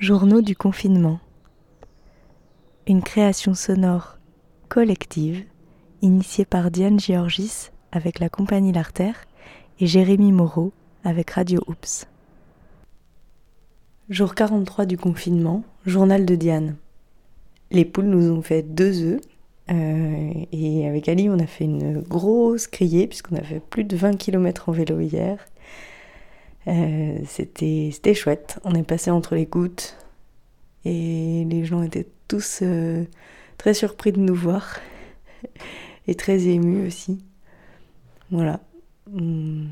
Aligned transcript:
Journaux 0.00 0.42
du 0.42 0.54
confinement. 0.54 1.18
Une 2.86 3.02
création 3.02 3.54
sonore 3.54 4.18
collective 4.68 5.42
initiée 6.02 6.44
par 6.44 6.70
Diane 6.70 7.00
Georgis 7.00 7.70
avec 7.90 8.20
la 8.20 8.28
compagnie 8.28 8.70
L'Artère 8.70 9.24
et 9.80 9.88
Jérémy 9.88 10.30
Moreau 10.30 10.72
avec 11.02 11.32
Radio 11.32 11.60
Oops. 11.66 12.06
Jour 14.08 14.36
43 14.36 14.86
du 14.86 14.96
confinement, 14.96 15.64
journal 15.84 16.24
de 16.24 16.36
Diane. 16.36 16.76
Les 17.72 17.84
poules 17.84 18.06
nous 18.06 18.30
ont 18.30 18.42
fait 18.42 18.62
deux 18.62 19.02
œufs 19.02 19.20
euh, 19.72 20.32
et 20.52 20.86
avec 20.86 21.08
Ali 21.08 21.28
on 21.28 21.40
a 21.40 21.46
fait 21.46 21.64
une 21.64 22.02
grosse 22.02 22.68
criée 22.68 23.08
puisqu'on 23.08 23.34
a 23.34 23.42
fait 23.42 23.58
plus 23.58 23.82
de 23.82 23.96
20 23.96 24.16
km 24.16 24.68
en 24.68 24.72
vélo 24.72 25.00
hier. 25.00 25.44
Euh, 26.68 27.18
c'était, 27.26 27.90
c'était 27.92 28.14
chouette. 28.14 28.58
On 28.64 28.74
est 28.74 28.82
passé 28.82 29.10
entre 29.10 29.34
les 29.34 29.46
gouttes 29.46 29.96
et 30.84 31.44
les 31.48 31.64
gens 31.64 31.82
étaient 31.82 32.08
tous 32.28 32.60
euh, 32.62 33.04
très 33.56 33.74
surpris 33.74 34.12
de 34.12 34.20
nous 34.20 34.34
voir 34.34 34.78
et 36.06 36.14
très 36.14 36.46
émus 36.46 36.86
aussi. 36.86 37.24
Voilà. 38.30 38.60
Hum. 39.12 39.68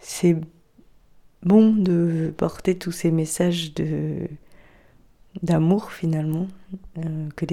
C'est 0.00 0.36
bon 1.44 1.72
de 1.72 2.32
porter 2.36 2.76
tous 2.76 2.92
ces 2.92 3.10
messages 3.10 3.74
de 3.74 4.28
d'amour 5.42 5.92
finalement 5.92 6.48
euh, 6.96 7.28
que, 7.36 7.44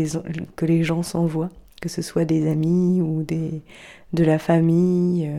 les, 0.65 0.84
gens 0.84 1.03
s'envoient, 1.03 1.51
que 1.81 1.89
ce 1.89 2.01
soit 2.01 2.25
des 2.25 2.49
amis 2.49 2.99
ou 3.01 3.21
des, 3.21 3.62
de 4.13 4.23
la 4.23 4.39
famille. 4.39 5.29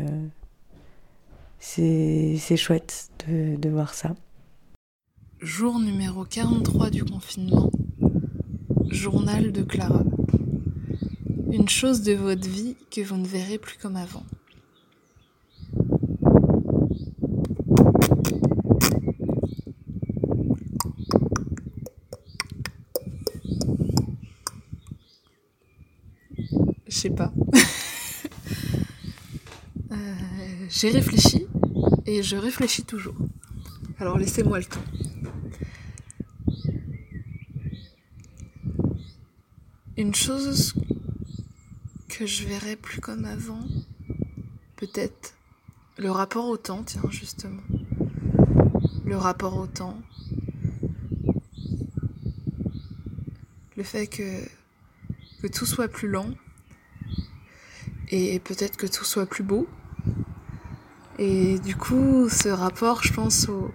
C'est 1.59 2.57
chouette 2.57 3.11
de, 3.29 3.69
voir 3.69 3.95
ça. 3.95 4.15
Jour 5.41 5.79
numéro 5.79 6.25
43 6.25 6.91
du 6.91 7.05
confinement. 7.05 7.71
Journal 8.91 9.53
de 9.53 9.63
Clara. 9.63 10.03
Une 11.51 11.69
chose 11.69 12.03
de 12.03 12.13
votre 12.15 12.49
vie 12.49 12.77
que 12.91 13.01
vous 13.01 13.17
ne 13.17 13.27
verrez 13.27 13.59
plus 13.59 13.77
comme 13.79 13.97
avant. 13.97 14.23
Je 26.87 26.97
sais 26.97 27.11
pas. 27.11 27.33
Euh, 29.93 30.15
j'ai 30.69 30.91
réfléchi 30.91 31.46
et 32.07 32.23
je 32.23 32.37
réfléchis 32.37 32.85
toujours. 32.85 33.17
Alors 33.99 34.19
laissez-moi 34.19 34.59
le 34.59 34.65
temps. 34.65 34.85
Une 39.97 40.15
chose 40.15 40.75
que 42.09 42.27
je 42.27 42.47
verrai 42.47 42.77
plus 42.77 43.01
comme 43.01 43.25
avant, 43.25 43.67
peut-être 44.77 45.35
le 45.99 46.11
rapport 46.11 46.47
au 46.47 46.59
temps, 46.59 46.83
tiens, 46.83 47.03
justement. 47.09 47.63
Le 49.07 49.17
rapport 49.17 49.57
au 49.57 49.67
temps. 49.67 49.99
Le 53.77 53.83
fait 53.83 54.07
que, 54.07 54.43
que 55.41 55.47
tout 55.47 55.65
soit 55.65 55.89
plus 55.89 56.09
lent. 56.09 56.31
Et 58.11 58.39
peut-être 58.41 58.77
que 58.77 58.87
tout 58.87 59.05
soit 59.05 59.25
plus 59.25 59.43
beau. 59.43 59.67
Et 61.19 61.59
du 61.59 61.77
coup, 61.77 62.29
ce 62.29 62.49
rapport, 62.49 63.03
je 63.03 63.13
pense 63.13 63.49
aux, 63.49 63.71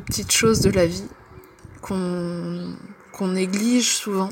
petites 0.00 0.32
choses 0.32 0.60
de 0.60 0.70
la 0.70 0.86
vie 0.86 1.08
qu'on 1.80 3.28
néglige 3.28 3.96
souvent 3.96 4.30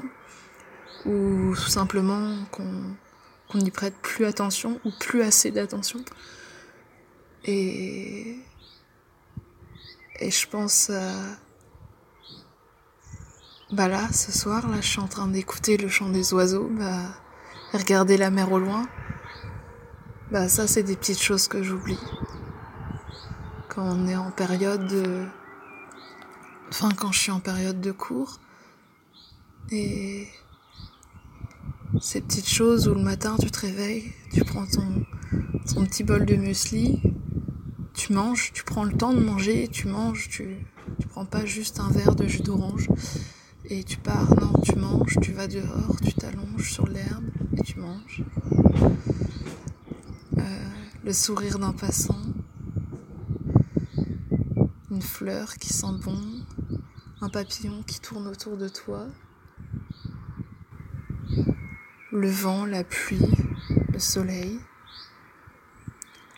ou 1.06 1.54
tout 1.54 1.70
simplement 1.70 2.36
qu'on 2.50 3.58
n'y 3.58 3.70
prête 3.70 3.94
plus 4.02 4.27
attention 4.27 4.80
ou 4.84 4.90
plus 5.00 5.22
assez 5.22 5.50
d'attention. 5.50 6.05
Et, 7.44 8.36
et 10.20 10.30
je 10.30 10.48
pense 10.48 10.90
à... 10.90 11.12
Bah 13.72 13.89
là, 13.89 14.12
ce 14.12 14.30
soir, 14.30 14.68
là, 14.68 14.77
je 14.80 14.86
suis 14.86 15.00
en 15.00 15.08
train 15.08 15.27
d'écouter 15.27 15.77
le 15.77 15.89
chant 15.89 16.08
des 16.08 16.33
oiseaux, 16.33 16.68
bah, 16.78 17.00
regarder 17.72 18.16
la 18.16 18.30
mer 18.30 18.52
au 18.52 18.58
loin. 18.58 18.86
Bah 20.30 20.48
ça, 20.48 20.67
c'est 20.67 20.83
des 20.83 20.96
petites 20.96 21.20
choses 21.20 21.48
que 21.48 21.62
j'oublie. 21.62 21.98
Quand 23.68 23.85
on 23.85 24.08
est 24.08 24.17
en 24.17 24.30
période 24.30 24.86
de... 24.86 25.27
Enfin, 26.70 26.89
quand 26.96 27.12
je 27.12 27.18
suis 27.18 27.30
en 27.30 27.40
période 27.40 27.80
de 27.80 27.92
cours. 27.92 28.40
Et 29.70 30.29
ces 32.01 32.20
petites 32.20 32.48
choses 32.48 32.89
où 32.89 32.95
le 32.95 33.02
matin 33.02 33.36
tu 33.40 33.51
te 33.51 33.61
réveilles, 33.61 34.13
tu 34.33 34.45
prends 34.45 34.67
ton, 34.67 35.05
petit 35.84 36.05
bol 36.05 36.24
de 36.24 36.36
muesli, 36.36 37.01
tu 37.95 38.13
manges, 38.13 38.52
tu 38.52 38.64
prends 38.64 38.84
le 38.84 38.92
temps 38.92 39.13
de 39.13 39.20
manger, 39.20 39.68
tu 39.68 39.89
manges, 39.89 40.29
tu, 40.29 40.57
tu 41.01 41.07
prends 41.07 41.24
pas 41.24 41.45
juste 41.45 41.80
un 41.80 41.90
verre 41.90 42.14
de 42.14 42.27
jus 42.27 42.42
d'orange 42.42 42.89
et 43.67 43.84
tu 43.84 43.96
pars, 43.98 44.34
non, 44.40 44.52
tu 44.63 44.77
manges, 44.77 45.18
tu 45.23 45.33
vas 45.33 45.46
dehors, 45.46 45.96
tu 46.05 46.13
t'allonges 46.14 46.73
sur 46.73 46.86
l'herbe 46.86 47.24
et 47.57 47.63
tu 47.63 47.79
manges. 47.79 48.23
Euh, 50.39 50.68
le 51.05 51.12
sourire 51.12 51.58
d'un 51.58 51.72
passant, 51.72 52.20
une 54.90 55.02
fleur 55.02 55.55
qui 55.55 55.72
sent 55.72 55.98
bon, 56.02 56.18
un 57.20 57.28
papillon 57.28 57.83
qui 57.83 58.00
tourne 58.00 58.27
autour 58.27 58.56
de 58.56 58.68
toi. 58.68 59.06
Le 62.11 62.28
vent, 62.28 62.64
la 62.64 62.84
pluie, 62.84 63.27
le 63.92 63.98
soleil, 63.98 64.61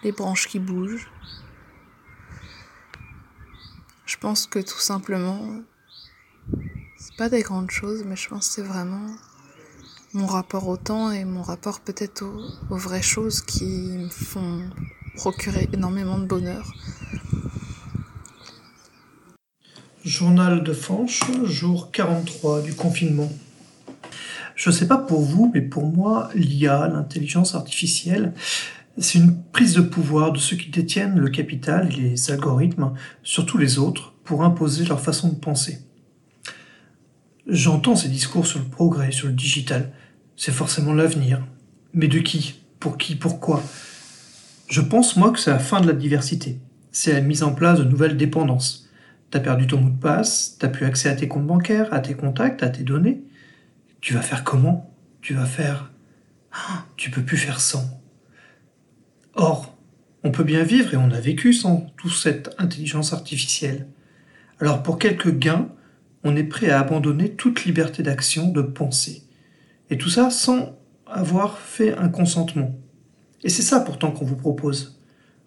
les 0.03 0.13
branches 0.13 0.49
qui 0.49 0.59
bougent. 0.59 1.11
Je 4.05 4.17
pense 4.17 4.47
que 4.47 4.59
tout 4.59 4.79
simplement, 4.79 5.63
c'est 6.97 7.17
pas 7.17 7.29
des 7.29 7.43
grandes 7.43 7.71
choses, 7.71 8.05
mais 8.05 8.17
je 8.17 8.29
pense 8.29 8.49
que 8.49 8.55
c'est 8.55 8.63
vraiment 8.63 9.15
mon 10.17 10.27
rapport 10.27 10.67
au 10.67 10.79
temps 10.79 11.13
et 11.13 11.25
mon 11.25 11.43
rapport 11.43 11.81
peut-être 11.81 12.25
aux, 12.71 12.77
vraies 12.77 13.03
choses 13.03 13.43
qui 13.43 13.65
me 13.65 14.09
font 14.09 14.63
procurer 15.15 15.69
énormément 15.73 16.19
de 16.19 16.25
bonheur. 16.25 16.73
Journal 20.05 20.65
de 20.65 20.73
Fanche, 20.73 21.21
jour 21.45 21.91
43 21.93 22.63
du 22.63 22.75
confinement. 22.75 23.31
Je 24.55 24.71
ne 24.71 24.75
sais 24.75 24.89
pas 24.89 24.97
pour 24.97 25.21
vous, 25.21 25.51
mais 25.53 25.61
pour 25.61 25.85
moi, 25.85 26.31
l'IA, 26.35 26.89
l'intelligence 26.89 27.55
artificielle, 27.55 28.33
c'est 28.97 29.19
une 29.19 29.43
prise 29.53 29.75
de 29.75 29.83
pouvoir 29.83 30.33
de 30.33 30.39
ceux 30.39 30.57
qui 30.57 30.71
détiennent 30.71 31.19
le 31.19 31.29
capital 31.29 31.91
les 31.91 32.31
algorithmes 32.31 32.95
sur 33.23 33.45
tous 33.45 33.59
les 33.59 33.79
autres 33.79 34.15
pour 34.25 34.45
imposer 34.45 34.87
leur 34.87 35.01
façon 35.01 35.29
de 35.29 35.35
penser. 35.35 35.81
J'entends 37.47 37.95
ces 37.95 38.09
discours 38.09 38.47
sur 38.47 38.59
le 38.59 38.65
progrès, 38.65 39.13
sur 39.13 39.29
le 39.29 39.35
digital. 39.35 39.93
C'est 40.37 40.53
forcément 40.53 40.93
l'avenir. 40.93 41.47
Mais 41.95 42.09
de 42.09 42.19
qui? 42.19 42.61
Pour 42.79 42.99
qui? 42.99 43.17
Pourquoi? 43.17 43.63
Je 44.69 44.81
pense, 44.81 45.17
moi, 45.17 45.31
que 45.31 45.39
c'est 45.39 45.51
la 45.51 45.59
fin 45.59 45.81
de 45.81 45.87
la 45.87 45.93
diversité. 45.93 46.59
C'est 46.93 47.13
la 47.13 47.21
mise 47.21 47.43
en 47.43 47.55
place 47.55 47.79
de 47.79 47.85
nouvelles 47.85 48.17
dépendances. 48.17 48.89
T'as 49.31 49.41
perdu 49.41 49.67
ton 49.67 49.81
mot 49.81 49.91
de 49.91 49.99
passe, 49.99 50.57
t'as 50.59 50.69
plus 50.69 50.87
accès 50.87 51.09
à 51.09 51.15
tes 51.15 51.27
comptes 51.27 51.47
bancaires, 51.47 51.93
à 51.93 52.01
tes 52.01 52.15
contacts, 52.15 52.63
à 52.63 52.69
tes 52.69 52.85
données. 52.85 53.23
Tu 54.01 54.15
vas 54.15 54.23
faire 54.23 54.45
comment? 54.45 54.95
Tu 55.21 55.35
vas 55.35 55.47
faire... 55.47 55.91
Ah, 56.53 56.85
tu 56.97 57.11
peux 57.11 57.23
plus 57.23 57.37
faire 57.37 57.61
sans. 57.61 58.01
Or, 59.35 59.77
on 60.23 60.31
peut 60.31 60.45
bien 60.45 60.63
vivre 60.63 60.95
et 60.95 60.97
on 60.97 61.11
a 61.11 61.21
vécu 61.21 61.53
sans 61.53 61.87
toute 61.97 62.15
cette 62.15 62.55
intelligence 62.59 63.13
artificielle. 63.13 63.87
Alors 64.61 64.83
pour 64.83 64.99
quelques 64.99 65.37
gains, 65.37 65.69
on 66.25 66.35
est 66.35 66.45
prêt 66.45 66.71
à 66.71 66.81
abandonner 66.81 67.33
toute 67.33 67.65
liberté 67.65 68.03
d'action, 68.03 68.49
de 68.49 68.63
pensée. 68.63 69.26
Et 69.91 69.99
tout 69.99 70.09
ça 70.09 70.31
sans 70.31 70.79
avoir 71.07 71.59
fait 71.59 71.97
un 71.97 72.09
consentement. 72.09 72.75
Et 73.45 73.49
c'est 73.49 73.63
ça 73.63 73.81
pourtant 73.81 74.11
qu'on 74.11 74.25
vous 74.25 74.37
propose. 74.37 75.01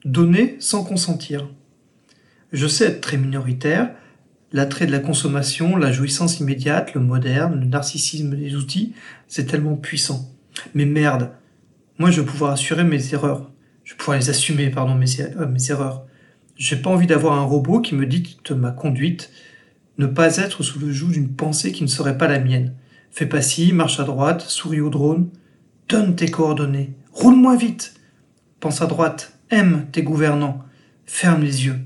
Donner 0.06 0.56
sans 0.60 0.84
consentir. 0.84 1.50
Je 2.54 2.68
sais 2.68 2.86
être 2.86 3.02
très 3.02 3.18
minoritaire, 3.18 3.92
L'attrait 4.52 4.88
de 4.88 4.92
la 4.92 5.00
consommation, 5.00 5.76
la 5.76 5.92
jouissance 5.92 6.40
immédiate, 6.40 6.96
le 6.96 7.02
moderne, 7.02 7.60
le 7.60 7.68
narcissisme 7.68 8.36
des 8.36 8.56
outils, 8.56 8.94
c'est 9.28 9.46
tellement 9.46 9.76
puissant. 9.76 10.28
Mais 10.74 10.86
merde, 10.86 11.30
moi 12.00 12.10
je 12.10 12.22
vais 12.22 12.26
pouvoir 12.26 12.54
assurer 12.54 12.84
mes 12.84 13.14
erreurs. 13.14 13.52
Je 13.84 13.94
vais 13.94 13.98
pouvoir 13.98 14.18
les 14.18 14.32
assumer, 14.32 14.72
pardon, 14.72 14.96
mes, 14.96 15.22
euh, 15.22 15.48
mes 15.48 15.70
erreurs. 15.70 16.06
J'ai 16.56 16.78
pas 16.78 16.90
envie 16.90 17.06
d'avoir 17.06 17.38
un 17.38 17.44
robot 17.44 17.80
qui 17.80 17.94
me 17.94 18.08
dicte 18.08 18.52
ma 18.52 18.72
conduite, 18.72 19.30
ne 20.00 20.08
pas 20.08 20.38
être 20.38 20.64
sous 20.64 20.80
le 20.80 20.92
joug 20.92 21.12
d'une 21.12 21.30
pensée 21.30 21.72
qui 21.72 21.84
ne 21.84 21.88
serait 21.88 22.18
pas 22.18 22.28
la 22.28 22.40
mienne. 22.40 22.74
Fais 23.12 23.26
pas 23.26 23.42
ci, 23.42 23.74
marche 23.74 24.00
à 24.00 24.04
droite, 24.04 24.42
souris 24.42 24.82
au 24.82 24.90
drone, 24.90 25.30
donne 25.88 26.16
tes 26.16 26.30
coordonnées, 26.30 26.94
roule 27.12 27.36
moins 27.36 27.58
vite, 27.58 27.96
pense 28.60 28.82
à 28.82 28.86
droite, 28.86 29.38
aime 29.50 29.88
tes 29.92 30.04
gouvernants, 30.04 30.64
ferme 31.06 31.42
les 31.42 31.66
yeux 31.66 31.80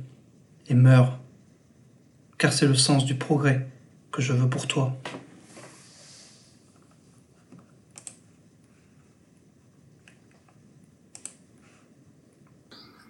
et 0.67 0.73
meurs. 0.73 1.19
car 2.37 2.51
c'est 2.51 2.67
le 2.67 2.75
sens 2.75 3.05
du 3.05 3.15
progrès 3.15 3.67
que 4.11 4.21
je 4.21 4.33
veux 4.33 4.49
pour 4.49 4.67
toi. 4.67 4.97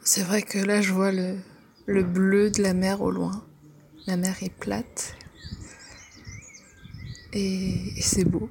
C'est 0.03 0.21
vrai 0.21 0.43
que 0.43 0.59
là, 0.59 0.81
je 0.81 0.93
vois 0.93 1.11
le, 1.11 1.37
le 1.87 2.03
bleu 2.03 2.51
de 2.51 2.61
la 2.61 2.75
mer 2.75 3.01
au 3.01 3.09
loin. 3.09 3.43
La 4.05 4.17
mer 4.17 4.35
est 4.43 4.53
plate. 4.53 5.12
Et, 7.33 7.93
c'est 7.99 8.23
beau. 8.25 8.49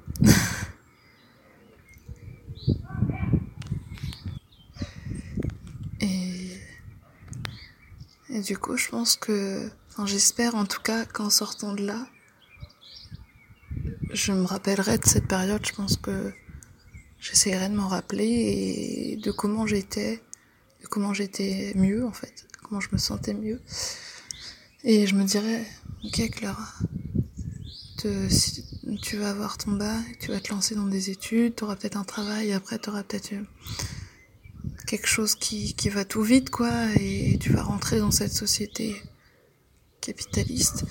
et, 6.00 6.58
du 8.28 8.58
coup, 8.58 8.76
je 8.76 8.88
pense 8.88 9.16
que. 9.16 9.70
Enfin, 9.90 10.06
j'espère 10.06 10.54
en 10.54 10.64
tout 10.64 10.80
cas 10.80 11.04
qu'en 11.04 11.30
sortant 11.30 11.74
de 11.74 11.84
là, 11.86 12.06
je 14.12 14.32
me 14.32 14.44
rappellerai 14.44 14.98
de 14.98 15.06
cette 15.06 15.28
période. 15.28 15.64
Je 15.66 15.72
pense 15.72 15.96
que 15.96 16.32
j'essaierai 17.20 17.68
de 17.68 17.74
m'en 17.74 17.88
rappeler 17.88 18.24
et 18.24 19.16
de 19.16 19.30
comment 19.30 19.66
j'étais 19.66 20.22
comment 20.88 21.14
j'étais 21.14 21.72
mieux 21.74 22.04
en 22.04 22.12
fait, 22.12 22.46
comment 22.62 22.80
je 22.80 22.88
me 22.92 22.98
sentais 22.98 23.34
mieux. 23.34 23.60
Et 24.84 25.06
je 25.06 25.14
me 25.14 25.24
dirais, 25.24 25.64
ok 26.04 26.30
Clara, 26.30 26.68
te, 27.96 28.28
tu 29.00 29.16
vas 29.16 29.30
avoir 29.30 29.58
ton 29.58 29.72
bac, 29.72 30.18
tu 30.20 30.28
vas 30.30 30.40
te 30.40 30.52
lancer 30.52 30.74
dans 30.74 30.86
des 30.86 31.10
études, 31.10 31.56
tu 31.56 31.64
auras 31.64 31.76
peut-être 31.76 31.96
un 31.96 32.04
travail, 32.04 32.52
après 32.52 32.78
tu 32.78 32.90
auras 32.90 33.02
peut-être 33.02 33.32
euh, 33.32 33.42
quelque 34.86 35.06
chose 35.06 35.34
qui, 35.34 35.74
va 35.88 36.04
tout 36.04 36.22
vite 36.22 36.50
quoi, 36.50 36.72
et 36.96 37.38
tu 37.40 37.52
vas 37.52 37.62
rentrer 37.62 37.98
dans 37.98 38.10
cette 38.10 38.32
société 38.32 39.00
capitaliste. 40.00 40.84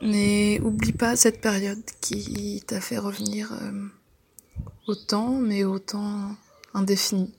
Mais 0.00 0.60
oublie 0.62 0.92
pas 0.92 1.16
cette 1.16 1.40
période 1.40 1.82
qui 2.00 2.62
t'a 2.66 2.80
fait 2.80 2.98
revenir 2.98 3.52
euh, 3.52 3.86
autant, 4.86 5.36
mais 5.36 5.64
autant 5.64 6.36
indéfini 6.74 7.32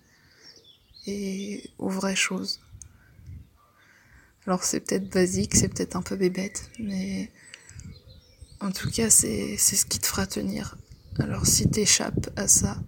et 1.07 1.69
aux 1.77 1.89
vraies 1.89 2.16
choses. 2.16 2.62
Alors 4.45 4.63
c'est 4.63 4.81
peut-être 4.81 5.09
basique, 5.09 5.56
c'est 5.56 5.69
peut-être 5.69 5.95
un 5.95 6.01
peu 6.01 6.16
bébête, 6.16 6.69
mais 6.80 7.31
en 8.63 8.71
tout 8.71 8.89
cas 8.89 9.10
c'est 9.10 9.57
ce 9.57 9.86
qui 9.86 10.00
te 10.00 10.07
fera 10.07 10.25
tenir. 10.25 10.77
Alors 11.19 11.45
si 11.45 11.69
t'échappes 11.69 12.30
à 12.36 12.48
ça, 12.48 12.81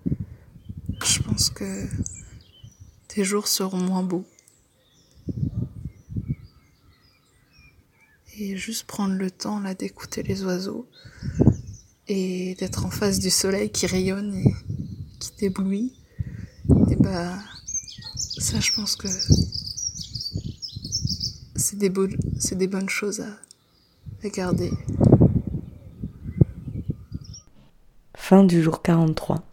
je 1.03 1.21
pense 1.21 1.49
que 1.49 1.87
tes 3.07 3.23
jours 3.23 3.47
seront 3.47 3.81
moins 3.81 4.03
beaux. 4.03 4.25
Et 8.37 8.57
juste 8.57 8.85
prendre 8.85 9.15
le 9.15 9.31
temps 9.31 9.59
là 9.59 9.75
d'écouter 9.75 10.23
les 10.23 10.43
oiseaux 10.43 10.87
et 12.07 12.55
d'être 12.55 12.85
en 12.85 12.89
face 12.89 13.19
du 13.19 13.29
soleil 13.29 13.69
qui 13.69 13.87
rayonne 13.87 14.35
et 14.35 14.53
qui 15.19 15.31
t'éblouit, 15.31 15.93
et 16.91 16.95
bah 16.97 17.37
ça, 18.15 18.59
je 18.59 18.71
pense 18.73 18.95
que 18.95 19.07
c'est 21.55 21.77
des, 21.77 21.91
c'est 22.39 22.57
des 22.57 22.67
bonnes 22.67 22.89
choses 22.89 23.21
à, 23.21 23.39
à 24.23 24.29
garder. 24.29 24.71
Fin 28.35 28.43
du 28.43 28.61
jour 28.61 28.81
43. 28.81 29.45